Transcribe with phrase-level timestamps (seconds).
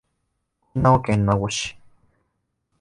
[0.73, 1.77] 沖縄県名護市